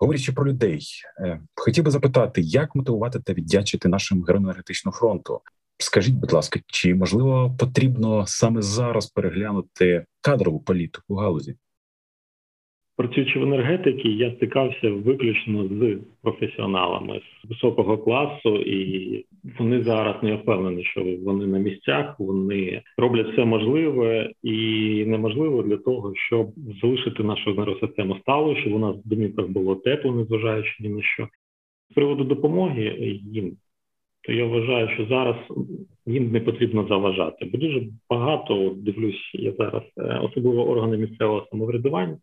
Говорячи 0.00 0.32
про 0.32 0.46
людей, 0.46 0.80
е, 1.20 1.40
хотів 1.54 1.84
би 1.84 1.90
запитати, 1.90 2.40
як 2.40 2.74
мотивувати 2.74 3.20
та 3.20 3.32
віддячити 3.32 3.88
нашим 3.88 4.22
героям 4.22 4.44
енергетичного 4.44 4.96
фронту. 4.96 5.40
Скажіть, 5.78 6.14
будь 6.14 6.32
ласка, 6.32 6.60
чи 6.66 6.94
можливо 6.94 7.56
потрібно 7.58 8.26
саме 8.26 8.62
зараз 8.62 9.06
переглянути 9.06 10.04
кадрову 10.20 10.60
політику 10.60 11.14
галузі? 11.14 11.56
Працюючи 12.96 13.38
в 13.38 13.42
енергетиці, 13.42 14.08
я 14.08 14.30
стикався 14.30 14.90
виключно 14.90 15.68
з 15.68 15.98
професіоналами 16.22 17.20
з 17.44 17.48
високого 17.48 17.98
класу, 17.98 18.56
і 18.56 19.24
вони 19.58 19.82
зараз 19.82 20.22
не 20.22 20.36
впевнені, 20.36 20.84
що 20.84 21.04
вони 21.24 21.46
на 21.46 21.58
місцях, 21.58 22.16
вони 22.18 22.82
роблять 22.98 23.32
все 23.32 23.44
можливе 23.44 24.30
і 24.42 25.04
неможливе 25.06 25.62
для 25.62 25.76
того, 25.76 26.12
щоб 26.14 26.50
залишити 26.82 27.22
нашу 27.22 27.50
енергосистему 27.50 28.16
сталою, 28.20 28.56
щоб 28.56 28.72
у 28.72 28.78
нас 28.78 28.96
в 28.96 29.08
домівках 29.08 29.48
було 29.48 29.74
тепло, 29.76 30.12
незважаючи 30.14 30.76
ні 30.80 30.88
на 30.88 31.02
що. 31.02 31.28
З 31.90 31.94
приводу 31.94 32.24
допомоги 32.24 33.18
їм, 33.32 33.56
то 34.22 34.32
я 34.32 34.44
вважаю, 34.44 34.88
що 34.88 35.06
зараз 35.06 35.36
їм 36.06 36.30
не 36.32 36.40
потрібно 36.40 36.86
заважати. 36.88 37.44
Бо 37.44 37.58
дуже 37.58 37.82
багато 38.10 38.74
дивлюсь, 38.76 39.30
я 39.34 39.52
зараз, 39.52 39.82
е, 39.98 40.20
особливо 40.22 40.68
органи 40.68 40.96
місцевого 40.96 41.46
самоврядування 41.50 42.18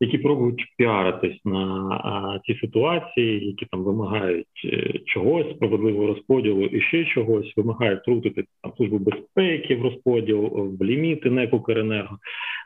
які 0.00 0.18
пробують 0.18 0.64
піаритись 0.78 1.40
на 1.44 2.40
ці 2.46 2.54
ситуації, 2.54 3.46
які 3.46 3.66
там 3.66 3.84
вимагають 3.84 4.46
е, 4.64 5.00
чогось, 5.06 5.50
справедливого 5.56 6.06
розподілу 6.06 6.64
і 6.64 6.80
ще 6.80 7.04
чогось, 7.04 7.52
вимагають 7.56 8.04
трутити 8.04 8.44
там 8.62 8.72
службу 8.76 8.98
безпеки 8.98 9.76
в 9.76 9.82
розподіл, 9.82 10.40
в 10.80 10.84
ліміти 10.84 11.30
НЕК 11.30 11.54
«Укренерго». 11.54 12.18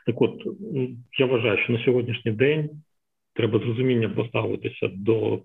Так, 0.05 0.21
от 0.21 0.47
я 1.19 1.25
вважаю, 1.25 1.57
що 1.57 1.73
на 1.73 1.85
сьогоднішній 1.85 2.31
день 2.31 2.69
треба 3.33 3.59
з 3.59 3.63
розумінням 3.63 4.13
поставитися 4.13 4.89
до 4.93 5.39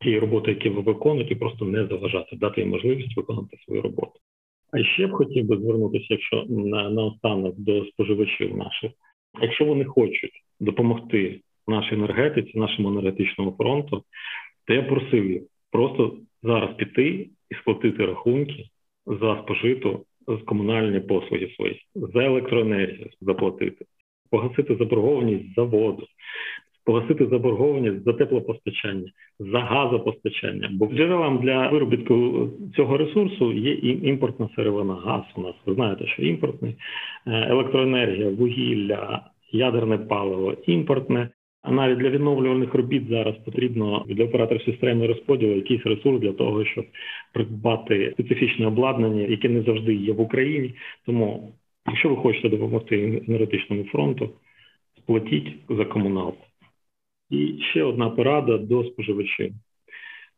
тієї 0.00 0.20
роботи, 0.20 0.50
які 0.50 0.68
ви 0.68 0.80
виконуєте, 0.80 1.32
і 1.32 1.36
просто 1.36 1.64
не 1.64 1.86
заважати, 1.86 2.36
дати 2.36 2.60
їм 2.60 2.70
можливість 2.70 3.16
виконати 3.16 3.56
свою 3.64 3.82
роботу. 3.82 4.12
А 4.72 4.84
ще 4.84 5.06
б 5.06 5.12
хотів 5.12 5.46
би 5.46 5.56
звернутися, 5.56 6.06
якщо 6.10 6.44
на 6.48 6.90
наостанок 6.90 7.54
до 7.58 7.84
споживачів 7.84 8.56
наших, 8.56 8.92
якщо 9.42 9.64
вони 9.64 9.84
хочуть 9.84 10.41
допомогти 10.62 11.40
нашій 11.68 11.94
енергетиці, 11.94 12.58
нашому 12.58 12.88
енергетичному 12.88 13.54
фронту, 13.58 14.02
то 14.66 14.74
я 14.74 14.82
просив 14.82 15.30
їх 15.30 15.42
просто 15.70 16.16
зараз 16.42 16.76
піти 16.76 17.28
і 17.50 17.54
сплатити 17.54 18.06
рахунки 18.06 18.64
за 19.06 19.42
спожиту 19.42 20.04
з 20.28 20.44
комунальні 20.44 21.00
послуги 21.00 21.52
свої, 21.56 21.82
за 21.94 22.24
електроенергію 22.24 23.10
заплатити, 23.20 23.84
погасити 24.30 24.76
заборгованість 24.76 25.54
за 25.56 25.62
воду, 25.62 26.06
погасити 26.84 27.26
заборгованість 27.26 28.04
за 28.04 28.12
теплопостачання, 28.12 29.10
за 29.38 29.58
газопостачання. 29.58 30.70
Бо 30.72 30.86
джерелам 30.86 31.38
для 31.38 31.68
виробітку 31.68 32.48
цього 32.76 32.96
ресурсу 32.96 33.52
є 33.52 33.72
і 33.72 34.08
імпортна 34.08 34.48
сировина, 34.56 34.94
газ 34.94 35.22
у 35.36 35.40
нас. 35.40 35.54
Ви 35.66 35.74
знаєте, 35.74 36.06
що 36.06 36.22
імпортний 36.22 36.76
е, 37.26 37.30
електроенергія, 37.50 38.30
вугілля, 38.30 39.31
ядерне 39.52 39.98
паливо, 39.98 40.52
імпортне. 40.66 41.28
А 41.62 41.70
навіть 41.70 41.98
для 41.98 42.10
відновлювальних 42.10 42.74
робіт 42.74 43.08
зараз 43.08 43.36
потрібно 43.44 44.04
для 44.08 44.24
операторів 44.24 44.62
системи 44.62 45.06
розподілу 45.06 45.56
якийсь 45.56 45.86
ресурс 45.86 46.20
для 46.20 46.32
того, 46.32 46.64
щоб 46.64 46.86
придбати 47.32 48.10
специфічне 48.12 48.66
обладнання, 48.66 49.22
яке 49.22 49.48
не 49.48 49.62
завжди 49.62 49.94
є 49.94 50.12
в 50.12 50.20
Україні. 50.20 50.74
Тому, 51.06 51.52
якщо 51.86 52.08
ви 52.08 52.16
хочете 52.16 52.48
допомогти 52.48 53.22
енергетичному 53.28 53.84
фронту, 53.84 54.30
сплатіть 54.98 55.54
за 55.68 55.84
комуналку. 55.84 56.46
І 57.30 57.58
ще 57.70 57.82
одна 57.82 58.10
порада 58.10 58.58
до 58.58 58.84
споживачів. 58.84 59.52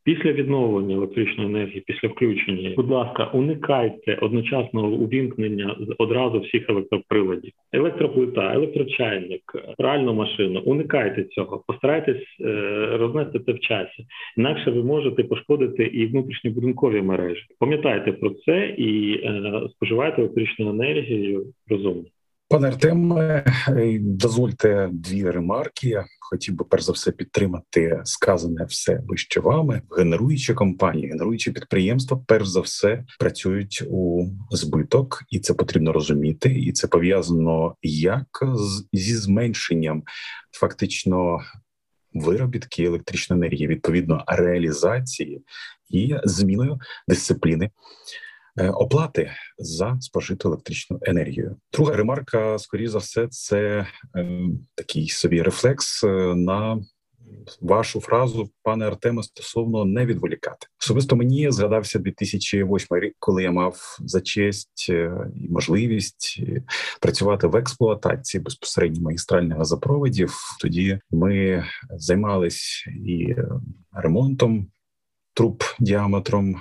Після 0.05 0.33
відновлення 0.33 0.95
електричної 0.95 1.49
енергії, 1.49 1.83
після 1.87 2.09
включення, 2.09 2.73
будь 2.77 2.91
ласка, 2.91 3.25
уникайте 3.25 4.15
одночасного 4.15 4.89
увімкнення 4.89 5.77
одразу 5.99 6.41
всіх 6.41 6.71
електроприладів, 6.71 7.53
електроплита, 7.73 8.55
електрочайник, 8.55 9.43
пральну 9.79 10.15
машину. 10.15 10.61
Уникайте 10.61 11.25
цього, 11.25 11.65
постарайтесь 11.67 12.23
е, 12.41 12.47
рознести 12.91 13.39
це 13.39 13.53
в 13.53 13.61
часі. 13.61 14.07
Інакше 14.37 14.71
ви 14.71 14.83
можете 14.83 15.25
пошкодити 15.25 15.85
і 15.85 16.07
внутрішньобудинкові 16.07 17.03
мережі. 17.03 17.43
Пам'ятайте 17.59 18.13
про 18.13 18.31
це 18.31 18.67
і 18.79 19.21
е, 19.25 19.63
споживайте 19.71 20.23
електричну 20.23 20.71
енергію 20.71 21.47
розумно. 21.69 22.05
Пане 22.49 22.69
Артеме, 22.69 23.45
дозвольте 24.01 24.89
дві 24.93 25.31
ремарки. 25.31 26.05
Хотів 26.21 26.55
би 26.55 26.65
перш 26.65 26.83
за 26.83 26.93
все 26.93 27.13
підтримати 27.13 28.01
сказане 28.05 28.65
все 28.65 29.01
вище 29.07 29.41
вами. 29.41 29.83
Генеруючі 29.99 30.55
компанії, 30.55 31.09
генеруючі 31.09 31.51
підприємства, 31.51 32.25
перш 32.27 32.47
за 32.49 32.61
все 32.61 33.05
працюють 33.19 33.83
у 33.91 34.27
збиток, 34.51 35.23
і 35.31 35.41
це 35.41 35.55
потрібно 35.55 35.93
розуміти. 35.93 36.49
І 36.49 36.73
це 36.73 36.87
пов'язано 36.87 37.77
як 37.83 38.43
з 38.55 38.85
зі 38.93 39.17
зменшенням 39.17 40.03
фактично 40.53 41.41
виробітки 42.13 42.85
електричної 42.85 43.41
енергії, 43.43 43.67
відповідно 43.67 44.25
реалізації 44.27 45.43
і 45.91 46.17
зміною 46.25 46.79
дисципліни. 47.09 47.71
Е, 48.59 48.69
оплати 48.69 49.31
за 49.59 49.97
спожиту 50.01 50.49
електричну 50.49 50.99
енергію. 51.03 51.57
Друга 51.73 51.97
ремарка, 51.97 52.59
скоріше 52.59 52.91
за 52.91 52.99
все, 52.99 53.29
це 53.29 53.87
е, 54.17 54.41
такий 54.75 55.09
собі 55.09 55.43
рефлекс 55.43 56.05
е, 56.05 56.35
на 56.35 56.81
вашу 57.61 58.01
фразу, 58.01 58.51
пане 58.63 58.87
Артеме, 58.87 59.23
стосовно 59.23 59.85
не 59.85 60.07
відволікати. 60.07 60.67
Особисто 60.81 61.17
мені 61.17 61.51
згадався 61.51 61.99
2008 61.99 62.99
рік, 62.99 63.15
коли 63.19 63.43
я 63.43 63.51
мав 63.51 63.97
за 64.01 64.21
честь 64.21 64.89
і 64.89 65.49
можливість 65.51 66.43
працювати 67.01 67.47
в 67.47 67.57
експлуатації 67.57 68.41
безпосередньо 68.41 69.03
магістральних 69.03 69.59
газопроводів. 69.59 70.35
Тоді 70.61 70.99
ми 71.11 71.65
займались 71.91 72.85
і 73.07 73.35
ремонтом 73.93 74.67
труб 75.35 75.65
діаметром 75.81 76.57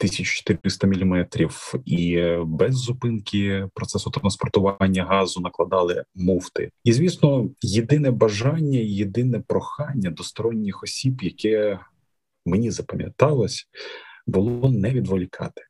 1400 0.00 0.86
міліметрів, 0.86 1.74
і 1.84 2.28
без 2.44 2.74
зупинки 2.74 3.68
процесу 3.74 4.10
транспортування 4.10 5.04
газу 5.04 5.40
накладали 5.40 6.04
муфти. 6.14 6.70
І 6.84 6.92
звісно, 6.92 7.48
єдине 7.62 8.10
бажання, 8.10 8.78
єдине 8.78 9.40
прохання 9.40 10.10
до 10.10 10.22
сторонніх 10.22 10.82
осіб, 10.82 11.22
яке 11.22 11.78
мені 12.46 12.70
запам'яталось, 12.70 13.68
було 14.26 14.70
не 14.72 14.90
відволікати. 14.90 15.62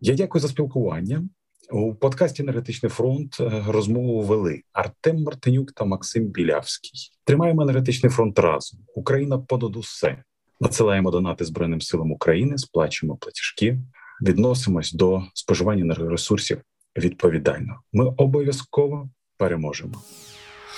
Я 0.00 0.14
дякую 0.14 0.42
за 0.42 0.48
спілкування. 0.48 1.28
У 1.70 1.94
подкасті 1.94 2.42
Енергетичний 2.42 2.90
фронт 2.90 3.36
е, 3.40 3.64
розмову 3.66 4.22
вели 4.22 4.62
Артем 4.72 5.22
Мартинюк 5.22 5.72
та 5.72 5.84
Максим 5.84 6.24
Білявський. 6.24 7.10
Тримаємо 7.24 7.62
енергетичний 7.62 8.10
фронт 8.10 8.38
разом. 8.38 8.80
Україна 8.94 9.38
понад 9.38 9.76
усе. 9.76 10.24
Надсилаємо 10.60 11.10
донати 11.10 11.44
Збройним 11.44 11.80
силам 11.80 12.12
України, 12.12 12.58
сплачуємо 12.58 13.16
платіжки, 13.16 13.78
відносимось 14.22 14.92
до 14.92 15.22
споживання 15.34 15.82
енергоресурсів 15.82 16.58
відповідально. 16.96 17.80
Ми 17.92 18.04
обов'язково 18.16 19.10
переможемо. 19.36 20.02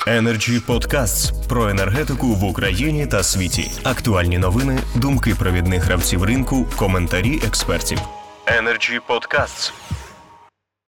Energy 0.06 0.66
Podcasts 0.66 1.48
про 1.48 1.68
енергетику 1.68 2.26
в 2.26 2.44
Україні 2.44 3.06
та 3.06 3.22
світі. 3.22 3.70
Актуальні 3.84 4.38
новини, 4.38 4.78
думки 4.96 5.34
провідних 5.38 5.82
гравців 5.82 6.22
ринку, 6.24 6.66
коментарі 6.76 7.40
експертів. 7.46 7.98
Energy 8.46 9.00
Podcasts. 9.08 9.72